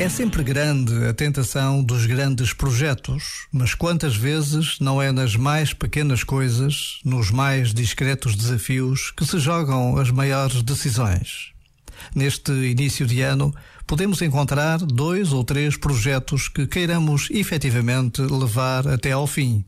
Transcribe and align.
É 0.00 0.08
sempre 0.08 0.42
grande 0.42 0.94
a 1.04 1.12
tentação 1.12 1.84
dos 1.84 2.06
grandes 2.06 2.54
projetos, 2.54 3.46
mas 3.52 3.74
quantas 3.74 4.16
vezes 4.16 4.80
não 4.80 5.00
é 5.00 5.12
nas 5.12 5.36
mais 5.36 5.74
pequenas 5.74 6.24
coisas, 6.24 7.00
nos 7.04 7.30
mais 7.30 7.74
discretos 7.74 8.34
desafios, 8.34 9.10
que 9.10 9.26
se 9.26 9.38
jogam 9.38 9.98
as 9.98 10.10
maiores 10.10 10.62
decisões? 10.62 11.52
Neste 12.14 12.50
início 12.50 13.06
de 13.06 13.20
ano, 13.20 13.54
podemos 13.86 14.22
encontrar 14.22 14.78
dois 14.78 15.34
ou 15.34 15.44
três 15.44 15.76
projetos 15.76 16.48
que 16.48 16.66
queiramos 16.66 17.28
efetivamente 17.30 18.22
levar 18.22 18.88
até 18.88 19.12
ao 19.12 19.26
fim. 19.26 19.62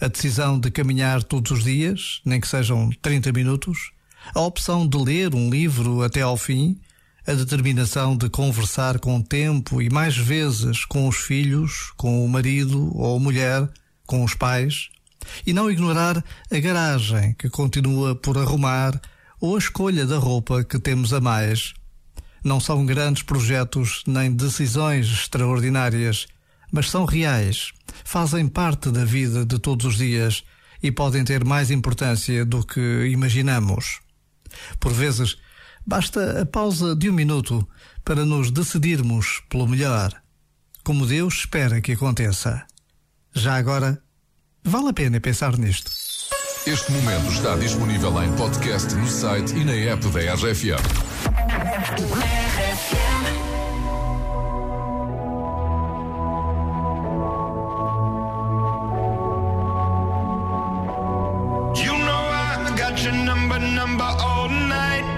A 0.00 0.08
decisão 0.08 0.58
de 0.58 0.70
caminhar 0.70 1.22
todos 1.22 1.50
os 1.50 1.62
dias, 1.62 2.22
nem 2.24 2.40
que 2.40 2.48
sejam 2.48 2.88
30 3.02 3.32
minutos, 3.32 3.90
a 4.34 4.40
opção 4.40 4.88
de 4.88 4.96
ler 4.96 5.34
um 5.34 5.50
livro 5.50 6.00
até 6.00 6.22
ao 6.22 6.38
fim 6.38 6.80
a 7.28 7.34
determinação 7.34 8.16
de 8.16 8.30
conversar 8.30 8.98
com 8.98 9.18
o 9.18 9.22
tempo 9.22 9.82
e 9.82 9.90
mais 9.90 10.16
vezes 10.16 10.86
com 10.86 11.06
os 11.06 11.18
filhos, 11.18 11.92
com 11.94 12.24
o 12.24 12.28
marido 12.28 12.90
ou 12.96 13.20
mulher, 13.20 13.68
com 14.06 14.24
os 14.24 14.32
pais, 14.32 14.88
e 15.46 15.52
não 15.52 15.70
ignorar 15.70 16.24
a 16.50 16.58
garagem 16.58 17.34
que 17.34 17.50
continua 17.50 18.14
por 18.14 18.38
arrumar 18.38 18.98
ou 19.38 19.56
a 19.56 19.58
escolha 19.58 20.06
da 20.06 20.16
roupa 20.16 20.64
que 20.64 20.78
temos 20.78 21.12
a 21.12 21.20
mais. 21.20 21.74
Não 22.42 22.58
são 22.58 22.86
grandes 22.86 23.22
projetos 23.22 24.02
nem 24.06 24.32
decisões 24.32 25.06
extraordinárias, 25.12 26.26
mas 26.72 26.88
são 26.88 27.04
reais, 27.04 27.72
fazem 28.04 28.48
parte 28.48 28.90
da 28.90 29.04
vida 29.04 29.44
de 29.44 29.58
todos 29.58 29.84
os 29.84 29.98
dias 29.98 30.44
e 30.82 30.90
podem 30.90 31.22
ter 31.24 31.44
mais 31.44 31.70
importância 31.70 32.42
do 32.46 32.64
que 32.64 33.06
imaginamos. 33.12 34.00
Por 34.80 34.94
vezes, 34.94 35.36
Basta 35.88 36.42
a 36.42 36.44
pausa 36.44 36.94
de 36.94 37.08
um 37.08 37.14
minuto 37.14 37.66
para 38.04 38.22
nos 38.26 38.50
decidirmos 38.50 39.42
pelo 39.48 39.66
melhor, 39.66 40.12
como 40.84 41.06
Deus 41.06 41.38
espera 41.38 41.80
que 41.80 41.92
aconteça. 41.92 42.66
Já 43.32 43.56
agora, 43.56 43.98
vale 44.62 44.90
a 44.90 44.92
pena 44.92 45.18
pensar 45.18 45.56
nisto. 45.56 45.90
Este 46.66 46.92
momento 46.92 47.32
está 47.32 47.56
disponível 47.56 48.22
em 48.22 48.30
podcast 48.36 48.94
no 48.96 49.08
site 49.08 49.54
e 49.56 49.64
na 49.64 49.72
app 49.72 50.06
da 50.08 50.34
RFM. 50.34 50.76
You 61.82 61.96
know 61.96 62.28
I 62.30 62.76
got 62.76 63.02
your 63.02 63.14
number, 63.14 63.58
number 63.58 64.04
all 64.04 64.50
night. 64.50 65.17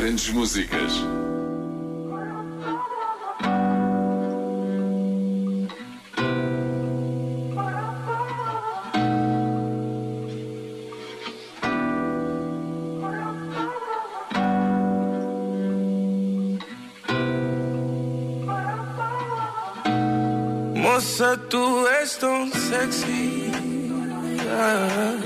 Grandes 0.00 0.30
músicas. 0.30 0.92
Moça, 20.76 21.36
tu 21.50 21.86
és 21.88 22.16
tão 22.16 22.50
sexy. 22.50 23.50
Ah, 24.50 25.18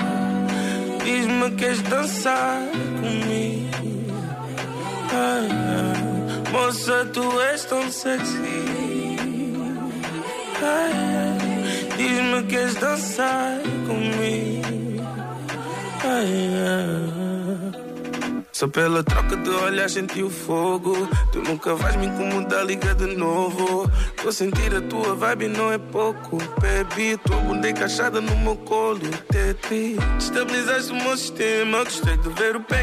Diz-me 1.05 1.51
que 1.51 1.57
queres 1.57 1.83
dançar 1.83 2.61
comigo. 3.01 3.74
Moça, 6.53 7.05
tu 7.13 7.41
és 7.41 7.65
tão 7.65 7.91
sexy. 7.91 8.65
Diz-me 11.97 12.43
que 12.43 12.49
queres 12.49 12.75
dançar 12.75 13.59
comigo. 13.87 14.75
Só 18.53 18.69
pela 18.69 19.03
troca 19.03 19.37
de 19.37 19.51
olhar 19.51 19.91
senti 19.91 20.23
o 20.23 20.31
fogo. 20.31 21.09
Tu 21.33 21.43
nunca 21.43 21.75
vais 21.75 21.97
me 21.97 22.07
incomodar, 22.07 22.65
liga 22.65 22.95
de 22.95 23.17
novo. 23.17 23.91
Tô 24.23 24.31
sentir 24.31 24.75
a 24.75 24.81
tua 24.83 25.15
vibe, 25.15 25.49
não 25.49 25.73
é 25.73 25.79
pouco. 25.79 26.39
Baby, 26.61 27.19
tua 27.25 27.37
bunda 27.39 27.69
encaixada 27.69 28.21
no 28.21 28.37
meu 28.39 28.57
colo. 28.57 29.01
Tete, 29.29 29.97
estabilizaste 30.19 30.93
o 30.93 30.97
meu 30.97 31.17
sistema. 31.17 31.85
Gostei 31.85 32.17
de 32.17 32.29
ver 32.31 32.57
o 32.57 32.61
pé. 32.61 32.83